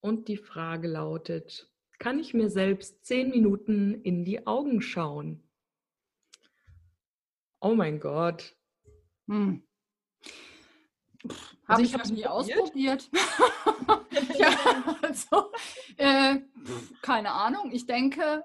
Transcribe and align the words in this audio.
Und 0.00 0.28
die 0.28 0.36
Frage 0.36 0.88
lautet, 0.88 1.70
kann 1.98 2.18
ich 2.18 2.34
mir 2.34 2.50
selbst 2.50 3.04
zehn 3.04 3.30
Minuten 3.30 4.00
in 4.02 4.24
die 4.24 4.46
Augen 4.46 4.80
schauen? 4.80 5.42
Oh 7.60 7.74
mein 7.74 7.98
Gott. 7.98 8.56
Hm. 9.26 9.66
Habe 11.24 11.36
also 11.66 11.82
ich, 11.82 11.90
ich 11.90 11.98
habe 11.98 12.12
nie 12.12 12.26
ausprobiert. 12.26 13.10
ja, 14.38 14.96
also, 15.02 15.52
äh, 15.96 16.40
keine 17.02 17.32
Ahnung. 17.32 17.72
Ich 17.72 17.86
denke, 17.86 18.44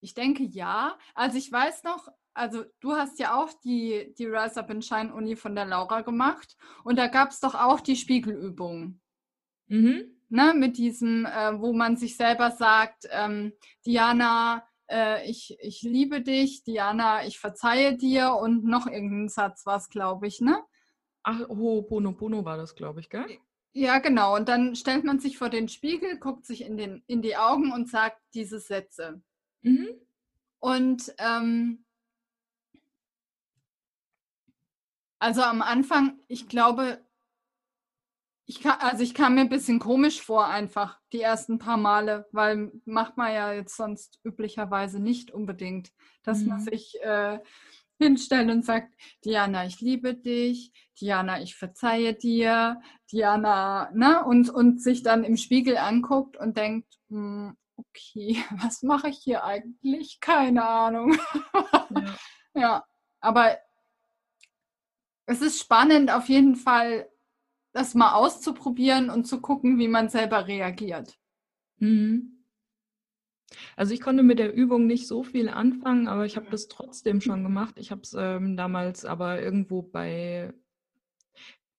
ich 0.00 0.14
denke 0.14 0.44
ja. 0.44 0.98
Also 1.14 1.36
ich 1.36 1.50
weiß 1.50 1.82
noch, 1.82 2.08
also 2.36 2.64
du 2.80 2.92
hast 2.92 3.18
ja 3.18 3.34
auch 3.40 3.52
die, 3.64 4.14
die 4.18 4.26
Rise 4.26 4.60
Up 4.60 4.70
in 4.70 4.82
Shine 4.82 5.14
Uni 5.14 5.36
von 5.36 5.54
der 5.54 5.64
Laura 5.64 6.02
gemacht 6.02 6.56
und 6.84 6.98
da 6.98 7.06
gab 7.06 7.30
es 7.30 7.40
doch 7.40 7.54
auch 7.54 7.80
die 7.80 7.96
Spiegelübung. 7.96 9.00
Mhm. 9.68 10.12
Ne, 10.28 10.54
mit 10.54 10.76
diesem, 10.76 11.24
äh, 11.24 11.60
wo 11.60 11.72
man 11.72 11.96
sich 11.96 12.16
selber 12.16 12.50
sagt, 12.50 13.06
ähm, 13.10 13.52
Diana, 13.84 14.66
äh, 14.90 15.28
ich, 15.28 15.56
ich 15.60 15.82
liebe 15.82 16.20
dich, 16.20 16.64
Diana, 16.64 17.24
ich 17.24 17.38
verzeihe 17.38 17.96
dir 17.96 18.34
und 18.34 18.64
noch 18.64 18.86
irgendein 18.88 19.28
Satz 19.28 19.64
war 19.66 19.76
es, 19.76 19.88
glaube 19.88 20.26
ich, 20.26 20.40
ne? 20.40 20.60
Ach, 21.22 21.40
Ho'oponopono 21.48 22.44
war 22.44 22.56
das, 22.56 22.74
glaube 22.74 23.00
ich, 23.00 23.08
gell? 23.08 23.38
Ja, 23.72 23.98
genau. 23.98 24.34
Und 24.34 24.48
dann 24.48 24.74
stellt 24.74 25.04
man 25.04 25.20
sich 25.20 25.38
vor 25.38 25.48
den 25.48 25.68
Spiegel, 25.68 26.18
guckt 26.18 26.44
sich 26.44 26.64
in, 26.64 26.76
den, 26.76 27.04
in 27.06 27.22
die 27.22 27.36
Augen 27.36 27.72
und 27.72 27.88
sagt 27.88 28.20
diese 28.34 28.58
Sätze. 28.58 29.22
Mhm. 29.62 29.88
Und 30.58 31.14
ähm, 31.18 31.84
Also 35.18 35.42
am 35.42 35.62
Anfang, 35.62 36.18
ich 36.28 36.48
glaube, 36.48 37.04
ich 38.46 38.60
kann, 38.60 38.78
also 38.78 39.02
ich 39.02 39.14
kam 39.14 39.34
mir 39.34 39.40
ein 39.40 39.48
bisschen 39.48 39.80
komisch 39.80 40.22
vor, 40.22 40.46
einfach 40.46 41.00
die 41.12 41.20
ersten 41.20 41.58
paar 41.58 41.76
Male, 41.76 42.26
weil 42.30 42.70
macht 42.84 43.16
man 43.16 43.34
ja 43.34 43.52
jetzt 43.52 43.76
sonst 43.76 44.20
üblicherweise 44.22 45.00
nicht 45.00 45.32
unbedingt, 45.32 45.90
dass 46.22 46.40
mhm. 46.40 46.48
man 46.48 46.60
sich 46.60 46.94
äh, 47.02 47.40
hinstellt 47.98 48.50
und 48.50 48.64
sagt, 48.64 48.92
Diana, 49.24 49.66
ich 49.66 49.80
liebe 49.80 50.14
dich, 50.14 50.72
Diana, 51.00 51.40
ich 51.40 51.56
verzeihe 51.56 52.14
dir, 52.14 52.80
Diana, 53.10 53.90
ne, 53.92 54.24
und, 54.24 54.50
und 54.50 54.80
sich 54.80 55.02
dann 55.02 55.24
im 55.24 55.36
Spiegel 55.36 55.76
anguckt 55.76 56.36
und 56.36 56.56
denkt, 56.56 56.86
hm, 57.08 57.56
okay, 57.76 58.42
was 58.62 58.82
mache 58.82 59.08
ich 59.08 59.18
hier 59.18 59.44
eigentlich? 59.44 60.20
Keine 60.20 60.68
Ahnung. 60.68 61.18
Ja, 61.52 61.88
ja 62.54 62.84
aber 63.20 63.58
es 65.26 65.42
ist 65.42 65.60
spannend, 65.60 66.10
auf 66.10 66.28
jeden 66.28 66.56
Fall 66.56 67.08
das 67.72 67.94
mal 67.94 68.14
auszuprobieren 68.14 69.10
und 69.10 69.26
zu 69.26 69.40
gucken, 69.40 69.78
wie 69.78 69.88
man 69.88 70.08
selber 70.08 70.46
reagiert. 70.46 71.18
Mhm. 71.78 72.36
Also 73.76 73.94
ich 73.94 74.00
konnte 74.00 74.22
mit 74.22 74.38
der 74.38 74.54
Übung 74.54 74.86
nicht 74.86 75.06
so 75.06 75.22
viel 75.22 75.48
anfangen, 75.48 76.08
aber 76.08 76.24
ich 76.24 76.36
habe 76.36 76.50
das 76.50 76.68
trotzdem 76.68 77.20
schon 77.20 77.42
gemacht. 77.42 77.74
Ich 77.78 77.90
habe 77.90 78.00
es 78.02 78.14
ähm, 78.18 78.56
damals 78.56 79.04
aber 79.04 79.40
irgendwo 79.40 79.82
bei, 79.82 80.52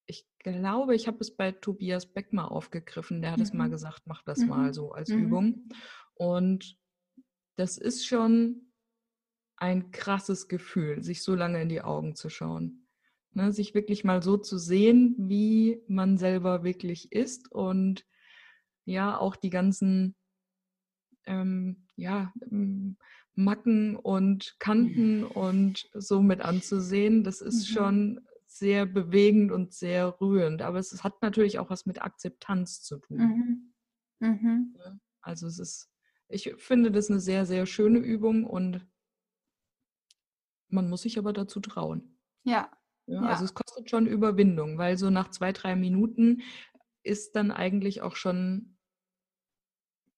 ich 0.05 0.25
glaube, 0.39 0.95
ich 0.95 1.07
habe 1.07 1.17
es 1.19 1.35
bei 1.35 1.51
Tobias 1.51 2.05
Beck 2.05 2.31
mal 2.31 2.45
aufgegriffen. 2.45 3.21
Der 3.21 3.31
hat 3.31 3.39
mhm. 3.39 3.43
es 3.43 3.53
mal 3.53 3.69
gesagt, 3.69 4.03
mach 4.05 4.23
das 4.23 4.39
mhm. 4.39 4.47
mal 4.49 4.73
so 4.73 4.91
als 4.91 5.09
mhm. 5.09 5.25
Übung. 5.25 5.69
Und 6.13 6.77
das 7.55 7.77
ist 7.77 8.05
schon 8.05 8.71
ein 9.57 9.91
krasses 9.91 10.47
Gefühl, 10.47 11.03
sich 11.03 11.23
so 11.23 11.33
lange 11.33 11.61
in 11.61 11.69
die 11.69 11.81
Augen 11.81 12.15
zu 12.15 12.29
schauen. 12.29 12.86
Ne, 13.37 13.51
sich 13.51 13.75
wirklich 13.75 14.03
mal 14.03 14.23
so 14.23 14.35
zu 14.35 14.57
sehen, 14.57 15.13
wie 15.19 15.79
man 15.87 16.17
selber 16.17 16.63
wirklich 16.63 17.11
ist 17.11 17.51
und 17.51 18.03
ja, 18.83 19.15
auch 19.15 19.35
die 19.35 19.51
ganzen 19.51 20.15
ähm, 21.25 21.85
ja, 21.95 22.33
Macken 23.35 23.95
und 23.95 24.55
Kanten 24.57 25.23
und 25.23 25.87
so 25.93 26.23
mit 26.23 26.41
anzusehen, 26.41 27.23
das 27.23 27.41
ist 27.41 27.69
mhm. 27.69 27.73
schon 27.73 28.27
sehr 28.47 28.87
bewegend 28.87 29.51
und 29.51 29.71
sehr 29.71 30.19
rührend. 30.19 30.63
Aber 30.63 30.79
es 30.79 31.03
hat 31.03 31.21
natürlich 31.21 31.59
auch 31.59 31.69
was 31.69 31.85
mit 31.85 32.01
Akzeptanz 32.01 32.81
zu 32.81 32.97
tun. 32.97 33.71
Mhm. 34.19 34.27
Mhm. 34.27 34.99
Also 35.21 35.45
es 35.45 35.59
ist, 35.59 35.91
ich 36.27 36.55
finde 36.57 36.91
das 36.91 37.11
eine 37.11 37.19
sehr, 37.19 37.45
sehr 37.45 37.67
schöne 37.67 37.99
Übung 37.99 38.45
und 38.45 38.83
man 40.69 40.89
muss 40.89 41.03
sich 41.03 41.19
aber 41.19 41.33
dazu 41.33 41.59
trauen. 41.59 42.17
Ja, 42.41 42.71
ja, 43.07 43.21
ja. 43.21 43.27
Also 43.27 43.45
es 43.45 43.53
kostet 43.53 43.89
schon 43.89 44.05
Überwindung, 44.05 44.77
weil 44.77 44.97
so 44.97 45.09
nach 45.09 45.29
zwei, 45.31 45.53
drei 45.53 45.75
Minuten 45.75 46.41
ist 47.03 47.35
dann 47.35 47.51
eigentlich 47.51 48.01
auch 48.01 48.15
schon 48.15 48.77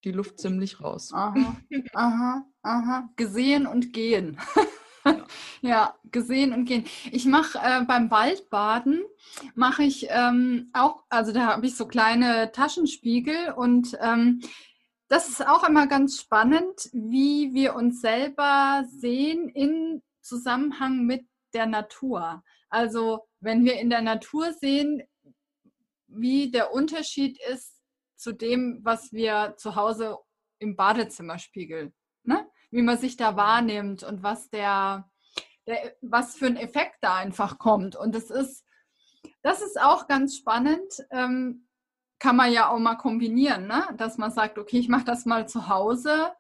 die 0.04 0.12
Luft 0.12 0.40
ziemlich 0.40 0.82
raus. 0.82 1.12
Aha, 1.14 1.58
aha, 1.94 2.46
aha. 2.64 3.10
Gesehen 3.16 3.68
und 3.68 3.94
gehen. 3.94 4.38
Ja. 5.62 5.96
gesehen 6.12 6.54
und 6.54 6.66
gehen. 6.66 6.86
Ich 7.12 7.26
mache 7.26 7.60
äh, 7.62 7.84
beim 7.86 8.10
Waldbaden, 8.10 9.04
mache 9.54 9.84
ich 9.84 10.08
ähm, 10.10 10.70
auch, 10.74 11.04
also 11.10 11.32
da 11.32 11.48
habe 11.48 11.66
ich 11.68 11.76
so 11.76 11.86
kleine 11.86 12.52
Taschenspiegel 12.52 13.54
und 13.56 13.98
ähm, 14.02 14.42
das 15.08 15.30
ist 15.30 15.48
auch 15.48 15.68
immer 15.68 15.88
ganz 15.88 16.20
spannend, 16.20 16.90
wie 16.94 17.54
wir 17.54 17.76
uns 17.76 18.02
selber 18.02 18.84
sehen 18.88 19.50
in 19.50 20.02
Zusammenhang 20.22 21.06
mit 21.06 21.26
der 21.54 21.66
Natur. 21.66 22.44
Also 22.70 23.28
wenn 23.40 23.66
wir 23.66 23.80
in 23.80 23.90
der 23.90 24.02
Natur 24.02 24.54
sehen, 24.54 25.02
wie 26.08 26.52
der 26.52 26.74
Unterschied 26.74 27.40
ist 27.52 27.80
zu 28.16 28.34
dem, 28.34 28.80
was 28.84 29.14
wir 29.14 29.56
zu 29.58 29.76
Hause 29.76 30.18
im 30.60 30.76
Badezimmer 30.76 31.40
spiegeln. 31.40 31.94
Ne? 32.24 32.48
Wie 32.72 32.82
man 32.82 32.98
sich 32.98 33.16
da 33.16 33.36
wahrnimmt 33.36 34.04
und 34.04 34.24
was 34.24 34.50
der, 34.50 35.10
der, 35.68 35.96
was 36.02 36.36
für 36.36 36.48
ein 36.48 36.58
Effekt 36.58 36.98
da 37.02 37.16
einfach 37.16 37.58
kommt. 37.58 37.96
Und 37.96 38.14
das 38.14 38.30
ist, 38.30 38.66
das 39.42 39.62
ist 39.62 39.80
auch 39.80 40.08
ganz 40.08 40.36
spannend. 40.36 40.92
Ähm, 41.12 41.68
kann 42.20 42.36
man 42.36 42.52
ja 42.52 42.70
auch 42.70 42.80
mal 42.80 42.96
kombinieren, 42.96 43.68
ne? 43.68 43.88
dass 43.96 44.18
man 44.18 44.32
sagt, 44.32 44.58
okay, 44.58 44.78
ich 44.78 44.90
mache 44.90 45.06
das 45.06 45.26
mal 45.26 45.48
zu 45.48 45.70
Hause 45.70 46.34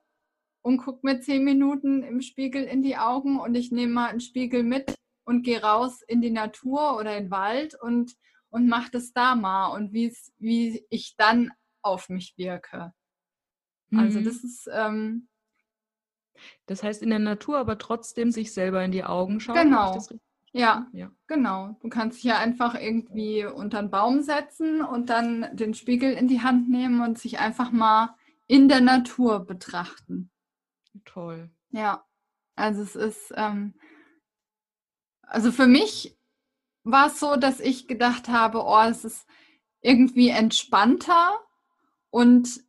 und 0.61 0.77
gucke 0.77 0.99
mir 1.03 1.21
zehn 1.21 1.45
Minuten 1.45 2.03
im 2.03 2.21
Spiegel 2.21 2.65
in 2.65 2.83
die 2.83 2.97
Augen 2.97 3.39
und 3.39 3.55
ich 3.55 3.71
nehme 3.71 3.93
mal 3.93 4.09
einen 4.09 4.19
Spiegel 4.19 4.63
mit 4.63 4.93
und 5.29 5.43
gehe 5.43 5.61
raus 5.61 6.01
in 6.01 6.21
die 6.21 6.31
Natur 6.31 6.97
oder 6.97 7.15
in 7.15 7.25
den 7.25 7.31
Wald 7.31 7.75
und, 7.79 8.15
und 8.49 8.67
mache 8.67 8.89
das 8.91 9.13
da 9.13 9.35
mal 9.35 9.67
und 9.67 9.93
wie 9.93 10.85
ich 10.89 11.15
dann 11.17 11.51
auf 11.83 12.09
mich 12.09 12.33
wirke. 12.35 12.93
Also 13.95 14.19
mhm. 14.19 14.23
Das 14.25 14.43
ist. 14.43 14.67
Ähm, 14.73 15.27
das 16.65 16.81
heißt 16.83 17.03
in 17.03 17.09
der 17.09 17.19
Natur, 17.19 17.59
aber 17.59 17.77
trotzdem 17.77 18.31
sich 18.31 18.53
selber 18.53 18.83
in 18.83 18.91
die 18.91 19.03
Augen 19.03 19.39
schauen. 19.39 19.55
Genau. 19.55 20.01
Ja, 20.51 20.87
ja, 20.93 21.11
genau. 21.27 21.77
Du 21.81 21.89
kannst 21.89 22.17
dich 22.17 22.23
ja 22.23 22.39
einfach 22.39 22.73
irgendwie 22.73 23.45
unter 23.45 23.79
einen 23.79 23.91
Baum 23.91 24.21
setzen 24.21 24.81
und 24.81 25.11
dann 25.11 25.47
den 25.55 25.75
Spiegel 25.75 26.13
in 26.13 26.27
die 26.27 26.41
Hand 26.41 26.69
nehmen 26.69 27.01
und 27.01 27.19
sich 27.19 27.39
einfach 27.39 27.71
mal 27.71 28.15
in 28.47 28.67
der 28.67 28.81
Natur 28.81 29.45
betrachten. 29.45 30.31
Toll. 31.05 31.51
Ja, 31.69 32.03
also 32.55 32.81
es 32.81 32.95
ist, 32.95 33.33
ähm, 33.35 33.75
also 35.29 35.51
für 35.51 35.67
mich 35.67 36.17
war 36.83 37.07
es 37.07 37.19
so, 37.19 37.35
dass 37.35 37.59
ich 37.59 37.87
gedacht 37.87 38.27
habe, 38.27 38.63
oh, 38.63 38.81
es 38.81 39.05
ist 39.05 39.27
irgendwie 39.81 40.29
entspannter 40.29 41.39
und 42.09 42.61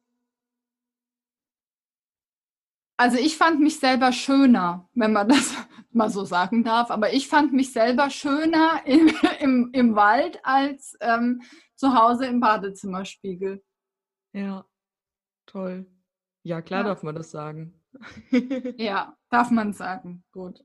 also 2.97 3.17
ich 3.17 3.39
fand 3.39 3.61
mich 3.61 3.81
selber 3.81 4.13
schöner, 4.13 4.89
wenn 4.95 5.13
man 5.13 5.29
das 5.29 5.55
mal 5.91 6.11
so 6.11 6.25
sagen 6.25 6.63
darf, 6.63 6.91
aber 6.91 7.13
ich 7.15 7.29
fand 7.29 7.53
mich 7.53 7.73
selber 7.73 8.11
schöner 8.11 8.83
im, 8.85 9.11
im, 9.41 9.71
im 9.73 9.97
Wald 9.97 10.39
als 10.45 10.97
ähm, 11.01 11.43
zu 11.75 11.95
Hause 11.95 12.27
im 12.27 12.41
Badezimmerspiegel. 12.41 13.65
Ja, 14.33 14.67
toll. 15.47 15.87
Ja, 16.43 16.63
klar 16.63 16.83
ja. 16.83 16.89
darf 16.89 17.03
man 17.03 17.15
das 17.15 17.31
sagen. 17.31 17.75
ja, 18.77 19.17
darf 19.31 19.51
man 19.51 19.73
sagen. 19.73 20.23
Gut. 20.31 20.63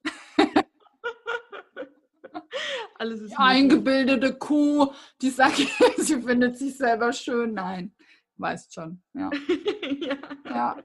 Alles 2.97 3.21
ist 3.21 3.31
die 3.31 3.37
eingebildete 3.37 4.33
Kuh, 4.35 4.91
die 5.21 5.29
sagt, 5.29 5.57
sie 5.97 6.21
findet 6.21 6.57
sich 6.57 6.77
selber 6.77 7.11
schön. 7.11 7.53
Nein, 7.53 7.93
weißt 8.37 8.73
schon. 8.73 9.01
Ja. 9.13 9.29
ja. 9.99 10.17
ja. 10.45 10.77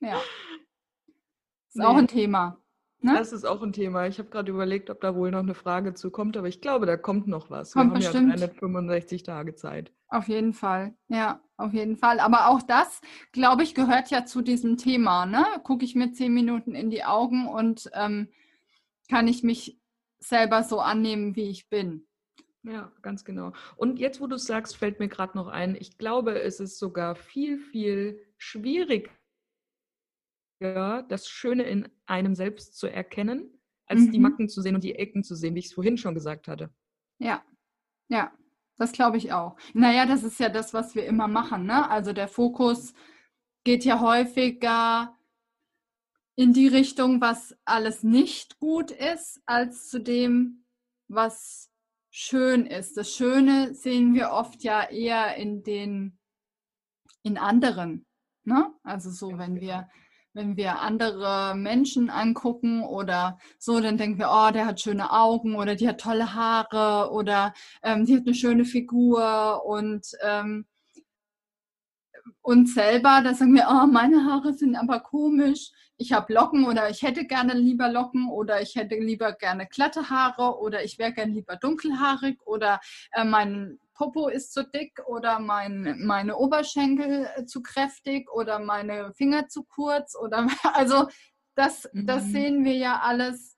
ja. 0.00 0.16
Ist 1.68 1.76
nee. 1.76 1.84
auch 1.84 1.96
ein 1.96 2.08
Thema. 2.08 2.58
Ne? 3.00 3.14
Das 3.14 3.32
ist 3.32 3.44
auch 3.44 3.62
ein 3.62 3.72
Thema. 3.72 4.06
Ich 4.06 4.18
habe 4.18 4.28
gerade 4.28 4.50
überlegt, 4.50 4.88
ob 4.88 5.00
da 5.00 5.16
wohl 5.16 5.32
noch 5.32 5.40
eine 5.40 5.54
Frage 5.54 5.94
zu 5.94 6.10
kommt, 6.10 6.36
aber 6.36 6.46
ich 6.46 6.60
glaube, 6.60 6.86
da 6.86 6.96
kommt 6.96 7.26
noch 7.26 7.50
was. 7.50 7.72
Kommt 7.72 7.92
Wir 7.92 7.98
bestimmt. 7.98 8.32
haben 8.32 8.40
ja 8.40 8.46
365 8.46 9.24
Tage 9.24 9.54
Zeit. 9.56 9.92
Auf 10.06 10.28
jeden 10.28 10.52
Fall, 10.52 10.94
ja, 11.08 11.40
auf 11.56 11.72
jeden 11.72 11.96
Fall. 11.96 12.20
Aber 12.20 12.48
auch 12.48 12.62
das, 12.62 13.00
glaube 13.32 13.64
ich, 13.64 13.74
gehört 13.74 14.10
ja 14.10 14.24
zu 14.24 14.40
diesem 14.40 14.76
Thema. 14.76 15.26
Ne? 15.26 15.44
Gucke 15.64 15.84
ich 15.84 15.96
mir 15.96 16.12
zehn 16.12 16.32
Minuten 16.32 16.74
in 16.74 16.90
die 16.90 17.02
Augen 17.02 17.48
und 17.48 17.90
ähm, 17.94 18.28
kann 19.08 19.26
ich 19.26 19.42
mich 19.42 19.80
selber 20.22 20.62
so 20.62 20.80
annehmen, 20.80 21.36
wie 21.36 21.50
ich 21.50 21.68
bin. 21.68 22.06
Ja, 22.64 22.92
ganz 23.02 23.24
genau. 23.24 23.52
Und 23.76 23.98
jetzt, 23.98 24.20
wo 24.20 24.26
du 24.28 24.36
es 24.36 24.46
sagst, 24.46 24.76
fällt 24.76 25.00
mir 25.00 25.08
gerade 25.08 25.36
noch 25.36 25.48
ein, 25.48 25.74
ich 25.74 25.98
glaube, 25.98 26.40
es 26.40 26.60
ist 26.60 26.78
sogar 26.78 27.16
viel, 27.16 27.58
viel 27.58 28.24
schwieriger, 28.38 29.10
das 30.60 31.28
Schöne 31.28 31.64
in 31.64 31.88
einem 32.06 32.36
selbst 32.36 32.78
zu 32.78 32.86
erkennen, 32.86 33.60
als 33.86 34.02
mhm. 34.02 34.12
die 34.12 34.20
Macken 34.20 34.48
zu 34.48 34.62
sehen 34.62 34.76
und 34.76 34.84
die 34.84 34.94
Ecken 34.94 35.24
zu 35.24 35.34
sehen, 35.34 35.56
wie 35.56 35.58
ich 35.58 35.66
es 35.66 35.72
vorhin 35.72 35.98
schon 35.98 36.14
gesagt 36.14 36.46
hatte. 36.46 36.72
Ja, 37.18 37.44
ja, 38.08 38.32
das 38.78 38.92
glaube 38.92 39.16
ich 39.16 39.32
auch. 39.32 39.56
Naja, 39.74 40.06
das 40.06 40.22
ist 40.22 40.38
ja 40.38 40.48
das, 40.48 40.72
was 40.72 40.94
wir 40.94 41.04
immer 41.04 41.26
machen. 41.26 41.66
Ne? 41.66 41.90
Also 41.90 42.12
der 42.12 42.28
Fokus 42.28 42.94
geht 43.64 43.84
ja 43.84 44.00
häufiger 44.00 45.16
in 46.42 46.52
die 46.52 46.66
Richtung, 46.66 47.20
was 47.20 47.56
alles 47.64 48.02
nicht 48.02 48.58
gut 48.58 48.90
ist, 48.90 49.40
als 49.46 49.88
zu 49.88 50.00
dem, 50.00 50.64
was 51.06 51.70
schön 52.10 52.66
ist. 52.66 52.96
Das 52.96 53.14
Schöne 53.14 53.74
sehen 53.74 54.12
wir 54.14 54.30
oft 54.32 54.64
ja 54.64 54.82
eher 54.82 55.36
in 55.36 55.62
den 55.62 56.18
in 57.22 57.38
anderen. 57.38 58.04
Ne? 58.42 58.74
Also 58.82 59.10
so, 59.10 59.38
wenn 59.38 59.60
wir 59.60 59.88
wenn 60.34 60.56
wir 60.56 60.80
andere 60.80 61.54
Menschen 61.54 62.10
angucken 62.10 62.82
oder 62.82 63.38
so, 63.58 63.80
dann 63.80 63.98
denken 63.98 64.18
wir, 64.18 64.30
oh, 64.32 64.50
der 64.50 64.66
hat 64.66 64.80
schöne 64.80 65.12
Augen 65.12 65.54
oder 65.54 65.76
die 65.76 65.86
hat 65.86 66.00
tolle 66.00 66.34
Haare 66.34 67.12
oder 67.12 67.52
ähm, 67.82 68.06
die 68.06 68.16
hat 68.16 68.22
eine 68.26 68.34
schöne 68.34 68.64
Figur 68.64 69.64
und 69.64 70.06
ähm, 70.22 70.66
uns 72.42 72.74
selber, 72.74 73.20
da 73.22 73.34
sagen 73.34 73.54
wir, 73.54 73.68
oh, 73.68 73.86
meine 73.86 74.24
Haare 74.24 74.52
sind 74.52 74.76
aber 74.76 75.00
komisch. 75.00 75.70
Ich 75.96 76.12
habe 76.12 76.32
Locken 76.32 76.66
oder 76.66 76.90
ich 76.90 77.02
hätte 77.02 77.26
gerne 77.26 77.54
lieber 77.54 77.88
Locken 77.88 78.28
oder 78.28 78.60
ich 78.60 78.74
hätte 78.74 78.96
lieber 78.96 79.32
gerne 79.32 79.66
glatte 79.66 80.10
Haare 80.10 80.58
oder 80.58 80.82
ich 80.84 80.98
wäre 80.98 81.12
gerne 81.12 81.32
lieber 81.32 81.56
dunkelhaarig 81.56 82.40
oder 82.44 82.80
äh, 83.12 83.24
mein 83.24 83.78
Popo 83.94 84.28
ist 84.28 84.52
zu 84.52 84.64
dick 84.64 85.00
oder 85.06 85.38
mein, 85.38 85.96
meine 86.04 86.36
Oberschenkel 86.36 87.28
äh, 87.36 87.44
zu 87.44 87.62
kräftig 87.62 88.30
oder 88.32 88.58
meine 88.58 89.12
Finger 89.14 89.48
zu 89.48 89.64
kurz 89.64 90.16
oder 90.16 90.48
also 90.74 91.06
das, 91.54 91.88
mhm. 91.92 92.06
das 92.06 92.24
sehen 92.24 92.64
wir 92.64 92.76
ja 92.76 93.00
alles 93.00 93.56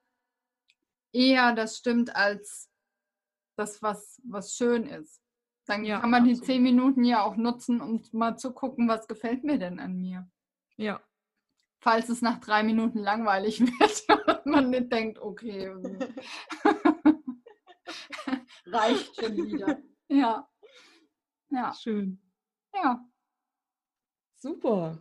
eher, 1.13 1.53
das 1.55 1.79
stimmt, 1.79 2.15
als 2.15 2.69
das, 3.57 3.81
was, 3.83 4.21
was 4.25 4.55
schön 4.55 4.87
ist. 4.87 5.24
Dann 5.67 5.85
ja, 5.85 6.01
kann 6.01 6.11
man 6.11 6.23
absolut. 6.23 6.43
die 6.43 6.47
zehn 6.47 6.63
Minuten 6.63 7.05
ja 7.05 7.23
auch 7.23 7.37
nutzen, 7.37 7.81
um 7.81 8.03
mal 8.13 8.37
zu 8.37 8.53
gucken, 8.53 8.89
was 8.89 9.09
gefällt 9.09 9.45
mir 9.45 9.59
denn 9.59 9.81
an 9.81 9.97
mir. 9.97 10.29
Ja. 10.77 11.01
Falls 11.81 12.09
es 12.09 12.23
nach 12.23 12.41
drei 12.41 12.63
Minuten 12.63 12.99
langweilig 12.99 13.61
wird 13.61 14.45
und 14.45 14.53
man 14.53 14.71
nicht 14.71 14.93
denkt, 14.93 15.19
okay, 15.19 15.71
reicht 18.67 19.17
schon 19.17 19.37
wieder. 19.37 19.79
Ja. 20.07 20.47
Ja. 21.49 21.73
Schön. 21.73 22.21
Ja. 22.75 23.03
Super. 24.37 24.99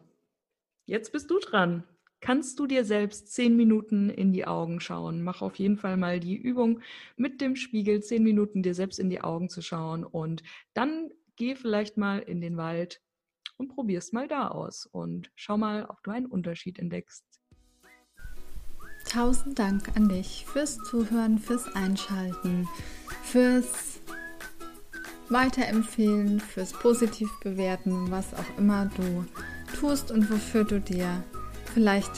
Jetzt 0.86 1.12
bist 1.12 1.30
du 1.30 1.40
dran. 1.40 1.84
Kannst 2.24 2.58
du 2.58 2.68
dir 2.68 2.86
selbst 2.86 3.34
zehn 3.34 3.58
Minuten 3.58 4.10
in 4.10 4.32
die 4.32 4.48
Augen 4.48 4.80
schauen? 4.80 5.24
Mach 5.24 5.42
auf 5.42 5.56
jeden 5.56 5.76
Fall 5.76 5.98
mal 5.98 6.22
die 6.22 6.38
Übung 6.38 6.80
mit 7.18 7.42
dem 7.42 7.58
Spiegel, 7.58 8.02
zehn 8.02 8.24
Minuten 8.24 8.64
dir 8.64 8.74
selbst 8.74 8.98
in 8.98 9.10
die 9.10 9.20
Augen 9.20 9.50
zu 9.50 9.62
schauen 9.62 10.06
und 10.06 10.42
dann 10.74 11.10
geh 11.36 11.54
vielleicht 11.56 11.98
mal 11.98 12.20
in 12.20 12.40
den 12.40 12.56
Wald 12.56 13.02
und 13.58 13.76
probier's 13.76 14.14
mal 14.14 14.30
da 14.30 14.48
aus 14.48 14.86
und 14.86 15.32
schau 15.36 15.58
mal, 15.58 15.84
ob 15.84 16.02
du 16.04 16.12
einen 16.12 16.28
Unterschied 16.28 16.80
entdeckst. 16.80 17.26
Tausend 19.04 19.60
Dank 19.60 19.94
an 19.98 20.08
dich 20.08 20.46
fürs 20.46 20.78
Zuhören, 20.78 21.40
fürs 21.40 21.76
Einschalten, 21.76 22.70
fürs 23.22 24.00
Weiterempfehlen, 25.28 26.40
fürs 26.40 26.72
positiv 26.72 27.30
bewerten, 27.42 28.12
was 28.12 28.34
auch 28.34 28.58
immer 28.58 28.90
du 28.96 29.26
tust 29.78 30.10
und 30.10 30.32
wofür 30.32 30.64
du 30.64 30.80
dir 30.80 31.22
vielleicht 31.74 32.12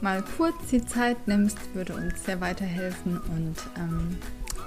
mal 0.00 0.22
kurz 0.36 0.56
die 0.70 0.84
Zeit 0.84 1.28
nimmst, 1.28 1.58
würde 1.74 1.94
uns 1.94 2.24
sehr 2.24 2.40
weiterhelfen 2.40 3.18
und 3.18 3.56
ähm, 3.78 4.18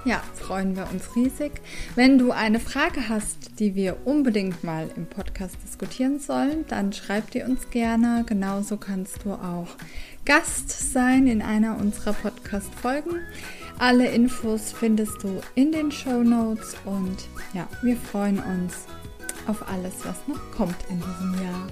ja, 0.04 0.22
freuen 0.34 0.76
wir 0.76 0.88
uns 0.92 1.16
riesig. 1.16 1.60
Wenn 1.96 2.16
du 2.16 2.30
eine 2.30 2.60
Frage 2.60 3.08
hast, 3.08 3.58
die 3.58 3.74
wir 3.74 4.06
unbedingt 4.06 4.62
mal 4.62 4.88
im 4.94 5.06
Podcast 5.06 5.56
diskutieren 5.64 6.20
sollen, 6.20 6.64
dann 6.68 6.92
schreib 6.92 7.32
die 7.32 7.42
uns 7.42 7.70
gerne. 7.70 8.24
Genauso 8.24 8.76
kannst 8.76 9.24
du 9.24 9.32
auch 9.32 9.66
Gast 10.24 10.92
sein 10.92 11.26
in 11.26 11.42
einer 11.42 11.76
unserer 11.78 12.12
Podcast-Folgen. 12.12 13.20
Alle 13.78 14.08
Infos 14.08 14.72
findest 14.72 15.22
du 15.24 15.40
in 15.56 15.72
den 15.72 15.90
Show 15.90 16.22
Notes 16.22 16.76
und 16.84 17.16
ja, 17.52 17.68
wir 17.82 17.96
freuen 17.96 18.38
uns 18.38 18.74
auf 19.48 19.68
alles, 19.68 19.94
was 20.04 20.16
noch 20.28 20.40
kommt 20.56 20.76
in 20.88 20.98
diesem 20.98 21.44
Jahr. 21.44 21.66